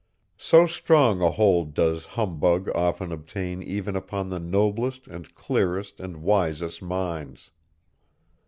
[0.39, 6.23] So strong a hold does humbug often obtain even upon the noblest and clearest and
[6.23, 7.51] wisest minds!